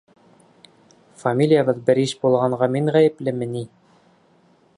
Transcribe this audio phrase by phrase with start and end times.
[1.25, 3.67] Фамилиябыҙ бер иш булғанға мин ғәйеплеме ни?